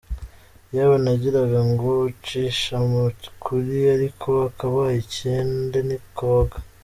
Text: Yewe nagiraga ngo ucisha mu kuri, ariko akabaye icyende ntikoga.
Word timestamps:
Yewe 0.75 0.95
nagiraga 1.03 1.59
ngo 1.71 1.89
ucisha 2.09 2.75
mu 2.89 3.03
kuri, 3.43 3.75
ariko 3.95 4.29
akabaye 4.49 4.95
icyende 5.05 5.77
ntikoga. 5.89 6.57